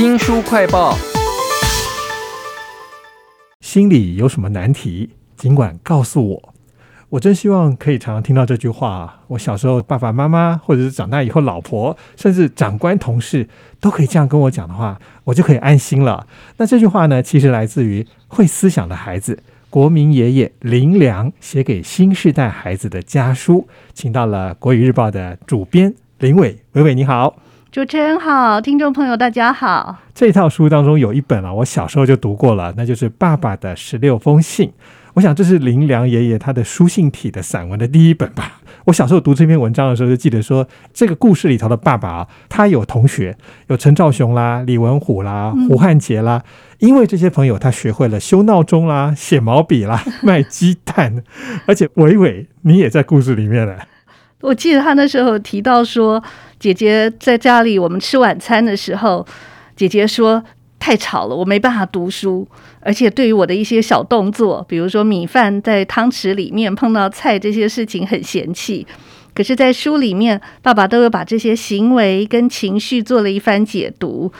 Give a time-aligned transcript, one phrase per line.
[0.00, 0.96] 新书快报，
[3.60, 6.54] 心里有什么难题，尽管告诉我。
[7.10, 9.20] 我真希望可以常常听到这句话。
[9.26, 13.46] 我小时候爸爸妈妈，或者是长大以后老婆，甚至长官同事，
[13.78, 16.26] 都可以这样跟我讲的话，我就可以安心了。
[16.56, 27.36] 那这句话呢，其实来自于会思想的孩子，国民爷爷林良写给新时代孩子的家书，请到了国语日报的主编林伟，伟伟你好。
[27.72, 29.96] 主持人好，听众朋友大家好。
[30.12, 34.66] 这套书当中有一本啊，我小时候就读过了，那就是《爸爸的十六封信》。
[35.14, 38.60] 我想这是林良爷爷他的书信体的散文的第一本吧。
[38.86, 43.36] 我小时候读这篇文章的时候，就记得说，这个故事里头的爸爸啊，他有同学，
[43.68, 46.42] 有陈兆雄啦、李文虎啦、胡汉杰啦，
[46.80, 51.22] 因为这些朋友，他学会了修闹钟啦、写毛笔啦、卖鸡蛋，
[51.66, 53.76] 而且伟伟你也在故事里面呢。
[54.40, 56.20] 我记得他那时候提到说，
[56.60, 59.26] 姐姐在家里我们吃晚餐的时候，
[59.74, 60.44] 姐姐说
[60.78, 62.46] 太吵了，我没办法读书，
[62.80, 68.86] 而且对于我的一些小动作，比如说米饭在汤匙里面碰到菜这些事情很嫌弃。
[69.32, 74.30] 可是，在书里面，爸爸都有把这些行为跟情绪做了一番解读。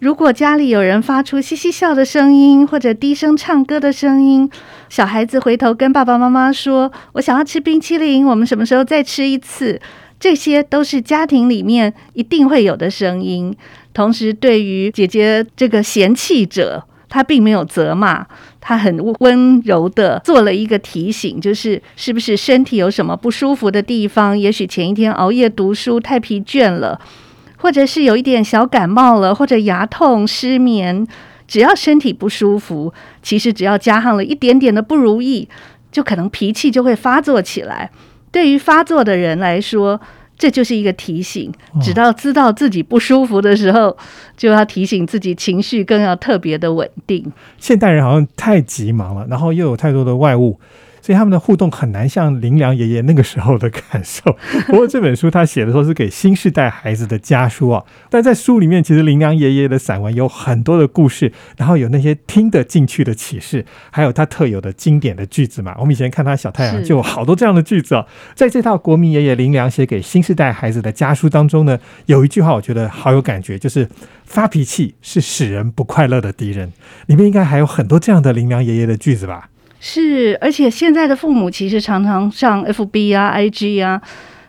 [0.00, 4.50] 如果家里有人发出嘻嘻笑的声音，或者低声唱歌的声音，
[4.88, 9.80] 小孩子回头跟爸爸妈妈说：“我想要吃冰淇淋，我们什么时候再吃一次？”
[10.22, 13.52] 这些都是家庭里面一定会有的声音。
[13.92, 18.24] 同时，对于姐姐这个嫌弃者，他并没有责骂，
[18.60, 24.38] 他很温柔的做了一个提醒，就是是不是身体有什么不舒服的地方？
[24.38, 27.00] 也许前一天熬夜读书太疲倦了。
[27.56, 31.04] 或者是有一点小感冒了，或者牙痛、失眠，
[31.48, 35.48] 只要身体不舒服，其实只要加上了一点点的不如意，
[35.90, 37.90] 就可能脾气就会发作起来。
[38.32, 40.00] 对于发作的人来说，
[40.36, 43.96] 这就是一个提醒，直到知道自己不舒服的时候，
[44.36, 47.30] 就要提醒自己情绪更要特别的稳定。
[47.58, 50.58] 现代人好像太急忙了，然后又有太多的外物。
[51.02, 54.34] 所以他们的互动很难像林良爷爷那个时候的感受。
[54.68, 65.74] 不过这本书他写的说是给新时代孩子的家书啊，但在书里面其实林良爷爷的散文有很多的故事，然后有那些听得进去的启示，还有他特有的经典的句子嘛。
[65.78, 68.06] 我们以前看他小太阳就有好多这样的句子哦。
[68.34, 73.88] 在这套国民爷爷林良写给新时代孩子的家书当中呢，有一句话我觉得好有感觉，就是
[74.24, 76.72] 发脾气是使人不快乐的敌人。
[77.06, 79.48] 里面应该还有很多这样的林良爷爷的句子吧。
[79.84, 84.00] 是，而且现在的父母其实常常上 FB 啊、IG 啊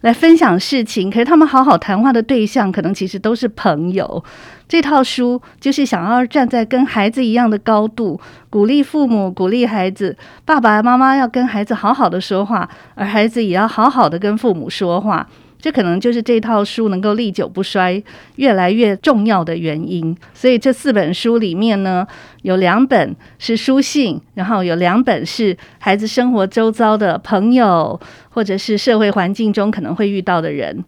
[0.00, 4.24] 来分享事情，可是他们好好谈话的对象，可能其实都是朋友。
[4.66, 8.20] 这套书就是想要站在跟孩子一样的高度，
[8.50, 15.24] 鼓励父母、鼓励孩子，爸爸妈妈要跟孩子好好的说话，而孩子也要好好的跟父母说话。
[15.60, 18.02] 这可能就是这套书能够历久不衰、
[18.36, 20.16] 越来越重要的原因。
[20.32, 22.06] 所以这四本书里面呢，
[22.42, 28.00] 有两本是书信，然后有两本是孩子生活周遭的朋友，
[28.30, 30.82] 或者是社会环境中可能会遇到的人。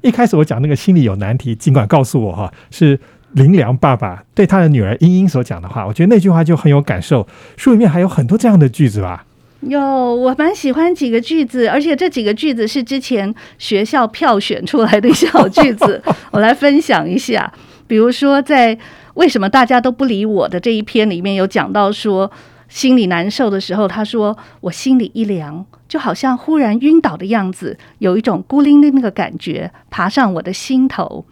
[0.00, 2.98] 一开始我讲那个心里有难题，尽管告诉我哈，是
[3.32, 7.26] 林良爸爸对他的女儿英英所讲的话，我觉得那句话就很有感受。
[7.56, 9.24] 书里面还有很多这样的句子吧。
[9.60, 17.52] 有，我蛮喜欢几个句子，而且这几个句子是之前学校票选出来的小句子， 我来分享一下。
[17.88, 18.78] 比如说，在
[19.14, 22.30] 为什么大家都不理我的这一篇里面有讲到说，
[22.68, 31.24] 心里难受的时候，他说我心里一凉，就好像忽然晕倒的样子，有一种孤零零那个感觉爬上我的心头。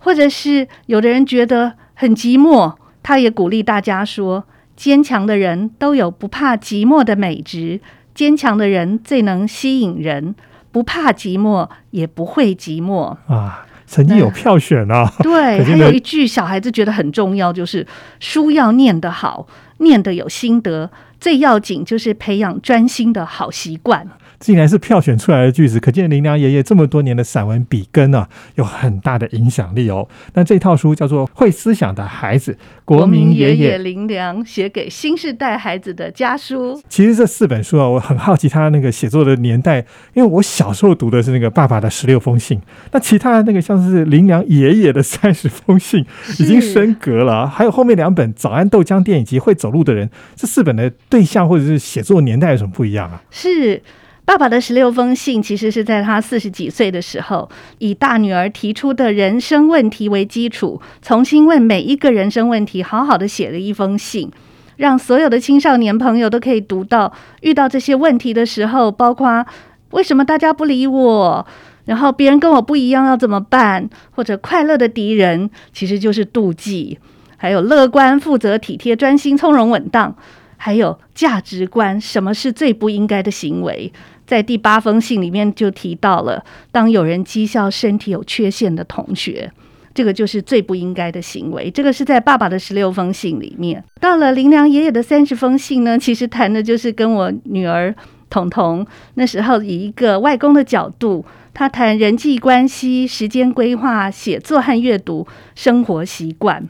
[0.00, 4.44] 或者是有的人觉得很寂寞，他也鼓励大家说。
[4.76, 7.80] 坚强的人都有不怕寂寞的美质，
[8.14, 10.34] 坚强的人最能吸引人，
[10.72, 13.66] 不怕寂寞，也不会寂寞啊！
[13.86, 17.86] 曾经有票选啊，对， 还有一句小孩子觉得很重要，就是
[18.18, 19.46] 书要念得好，
[19.78, 24.08] 念得有心得，最要紧就是培养专心的好习惯。
[24.44, 30.06] 竟然是票选出来的句子，可见林良爷爷这么多年的散文笔根啊，有很大的影响力哦。
[30.34, 32.52] 那这套书叫做《会思想的孩子》，
[32.84, 36.78] 国民爷爷林良写给新时代孩子的家书。
[36.90, 39.78] 其实这四本书啊，我很好奇他那个写作的年代，
[40.12, 42.60] 因为我小时候读的是那个爸爸的十六封信，
[42.92, 46.04] 那其他的那个像是林良爷爷的三十封信，
[46.38, 47.48] 已经升格了。
[47.48, 50.06] 还有后面两本《早安豆浆店》以及《会走路的人》，
[50.36, 53.22] 这四本的对象或者是写作年代有什么不一样啊？
[53.30, 53.80] 是。
[54.26, 57.48] 爸爸的十六封信，其实是在他四十几岁的时候，
[57.78, 64.30] 以大女儿提出的人生问题为基础，重新问每一个人生问题，好好的写了一封信，
[64.76, 67.12] 让所有的青少年朋友都可以读到。
[67.42, 69.44] 遇到这些问题的时候，包括
[69.90, 71.46] 为什么大家不理我，
[71.84, 73.88] 然后别人跟我不一样要怎么办？
[74.12, 76.98] 或者快乐的敌人其实就是妒忌。
[77.36, 80.16] 还有乐观、负责、体贴、专心、从容、稳当。
[80.56, 83.92] 还有价值观，什么是最不应该的行为？
[84.26, 89.52] 在第八封信里面就提到了，当有人讥笑身体有缺陷的同学，
[89.92, 91.70] 这个就是最不应该的行为。
[91.70, 93.84] 这个是在爸爸的十六封信里面。
[94.00, 97.94] 到了林良爷爷的三十封信呢，其实谈的就是跟我女儿
[98.30, 106.66] 彤彤那时候以一个外公的角度，他谈人际关系、时间规划、写作和阅读、生活习惯。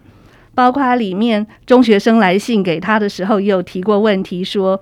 [0.55, 4.81] 包括里面中学生来信给他的时候，也有提过问题，说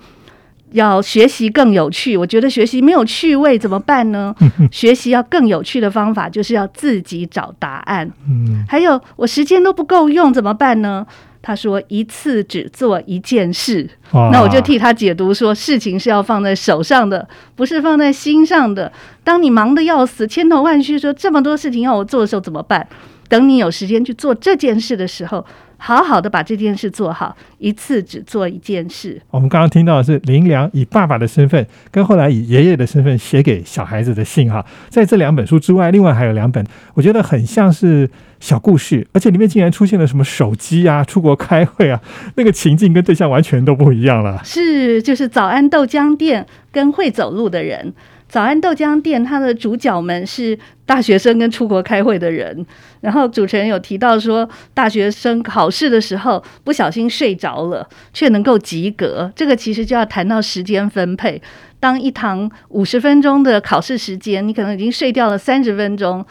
[0.73, 2.17] 要学习更有趣。
[2.17, 4.35] 我觉得学习没有趣味怎么办呢？
[4.71, 8.11] 学习要更有趣的方法，就是要自己找答案。
[8.29, 11.07] 嗯，还有我时间都不够用怎么办呢？
[11.45, 13.89] 他说一次只做一件事。
[14.13, 18.93] 那我就替他解读说，事情是要放在手上的，不是放在心上的。
[19.25, 22.87] 当你忙得要死、千头万绪，说这么多事情要我做的时候怎么办？
[23.33, 25.43] 等你有时间去做这件事的时候，
[25.79, 29.19] 好好的把这件事做好，一次只做一件事。
[29.31, 34.63] 我们刚刚听到的是林良以爸爸的身份，跟后来以爷爷的身份写给小孩子的信哈。
[34.91, 36.63] 在这两本书之外，另外还有两本，
[36.93, 38.07] 我觉得很像是
[38.39, 41.99] 小故事，而且里面竟然出现了什么手机啊、出国开会啊，
[42.37, 44.43] 那个情境跟对象完全都不一样了。
[44.45, 47.95] 是，就是早安豆浆店跟会走路的人。
[48.33, 52.65] 早安豆浆店，它的主角们是大学生跟出国开会的人。
[53.03, 59.31] 然后主持人有提到说，大学生考试的时候不小心睡着了，却能够及格。
[59.37, 61.43] 这个其实就要谈到时间分配。
[61.79, 66.25] 当一堂五十分钟的考试时间，你可能已经睡掉了三十分钟。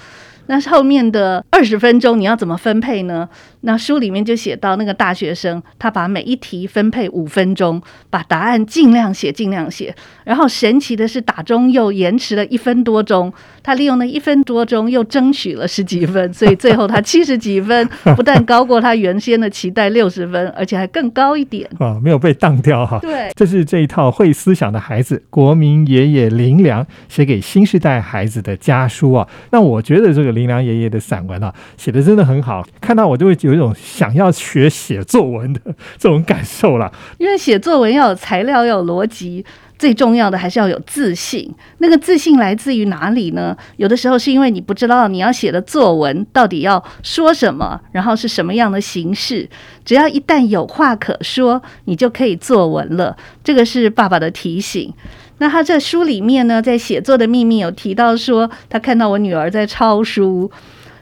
[0.51, 3.29] 那后面的二十分钟你要怎么分配呢？
[3.61, 9.95] 那书里面就写到，那个大学生他把每一题分配五分钟，把答案尽量写，尽量写。
[10.25, 13.31] 然后神奇的是，打钟又延迟了一分多钟，
[13.63, 17.87] 他利用那一分多钟又争取了十几分， 所以最后他七十几分，
[18.17, 22.99] 不但高过他原先的期待六十分，而且还更高一点啊， 没有被当掉哈。
[22.99, 29.25] 对，这是这一套会思想的孩子，国民爷爷林良写给新时代孩子的家书啊。
[29.51, 35.59] 那我觉得这个林良爷爷的散文啊，写的真的很好，看到我就会有一种想要学写作文的
[35.97, 36.91] 这种感受了。
[37.17, 39.45] 因为写作文要有材料，要有逻辑，
[39.77, 41.53] 最重要的还是要有自信。
[41.79, 43.55] 那个自信来自于哪里呢？
[43.77, 49.49] 有的时候是因为你不知道你要写的作文到底要说什么，然后是什么样的形式。
[49.83, 53.17] 只要一旦有话可说，你就可以作文了。
[53.43, 54.93] 这个是爸爸的提醒。
[55.41, 60.51] 那他在书里面呢，在写作的秘密有提到说，他看到我女儿在抄书。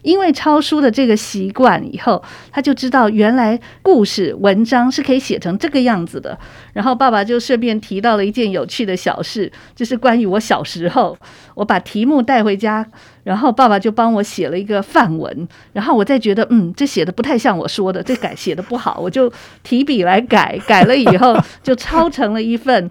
[0.02, 6.40] 因为抄书的这个习惯以后，他就知道原来故事文章是可以写成这个样子的。
[6.72, 11.18] 然后爸爸就顺便提到了一件有趣的小事，就是关于我小时候，
[11.54, 12.86] 我把题目带回家，
[13.26, 15.46] 然后爸爸就帮我写了一个范文。
[15.74, 19.30] 然后我再觉得，嗯，这写的不太像我说的，这改写的不好，我就
[19.64, 22.90] 提笔来改，改了以后就抄成了一份。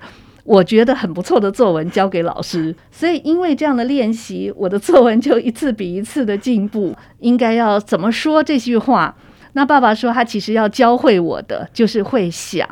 [0.49, 6.97] 我觉得很不错的作文交给老师，所以因为这样的练习，我的作文就一次比一次的进步。
[7.19, 9.15] 应该要怎么说这句话？
[9.53, 12.67] 那爸爸说他其实要教会我的就是会想。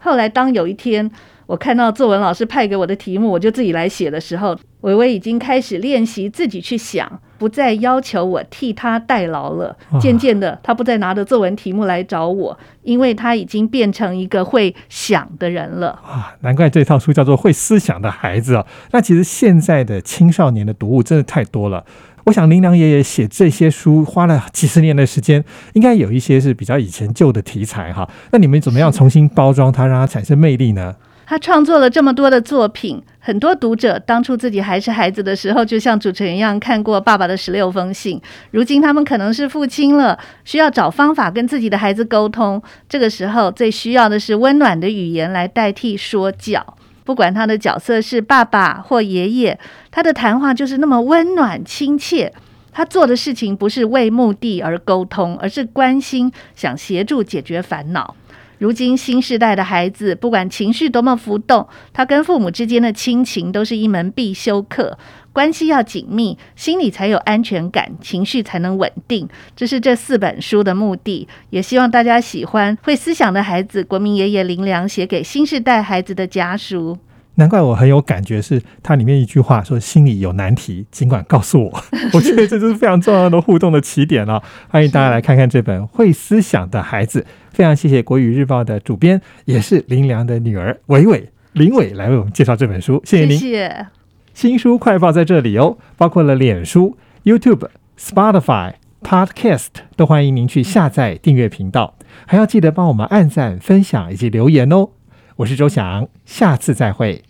[0.00, 1.08] 后来当有一天
[1.50, 7.20] 我看到作文老师派给我的题目，我就自己来写的时候，伟伟已经开始练习自己去想。
[7.38, 9.76] 不再要求我替他代劳了。
[10.00, 15.88] 渐渐的，他不再拿着作文题目来找我，因为他已经变成一个会想的人了。
[16.04, 18.64] 啊，难怪这套书叫做《会思想的孩子》啊。
[18.92, 21.84] 那其实现在的青少年的读物真的太多了。
[22.26, 28.08] 我想林良爷爷写这些书花了几十年的时间，应该有一些是比较以前旧的题材哈。
[28.30, 30.94] 那你们怎么样重新包装它，让它产生魅力呢？
[31.30, 38.20] 他创作了这么多的作品，很多读者当初自己还是孩子的时候，就像主持人一样看过爸爸的十六封信。
[38.50, 42.60] 如今他们可能是父亲了，需要找方法跟自己的孩子沟通。
[42.88, 46.76] 这个时候最需要的是温暖的语言来代替说教。
[47.04, 49.56] 不管他的角色是爸爸或爷爷，
[49.92, 52.32] 他的谈话就是那么温暖亲切。
[52.72, 58.16] 他做的事情不是为目的而沟通，而是关心，想协助解决烦恼。
[58.60, 64.98] 如今新时代的孩子，不管情绪多么浮动，他跟父母之间的亲情都是一门必修课。
[65.32, 69.26] 关系要紧密，心里才有安全感，情绪才能稳定。
[69.56, 73.82] 这是这四本书的目的，也希望大家喜欢会思想的孩子。
[73.82, 76.98] 国民爷爷林良写给新时代孩子的家书。
[77.40, 81.84] 难怪我很有感觉，是它里面一句话说：“心里有难题，尽管告诉我。
[82.12, 84.42] ”我觉得这就是非常重要的互动的起点了。
[84.68, 87.20] 欢迎大家来看看这本《会思想的孩子》。
[87.50, 93.00] 非常谢谢国语日报的主编，也是林良的女儿伟伟林伟来为我们介绍这本书。
[93.06, 93.38] 谢谢您。
[93.38, 93.86] 谢谢。
[94.34, 97.68] 新书快报在这里哦，包括了脸书、YouTube、
[97.98, 101.94] Spotify、Podcast，都欢迎您去下载订阅频道，
[102.26, 104.90] 还要记得帮我们按赞、分享以及留言哦。
[105.36, 107.22] 我是周翔，下次再会。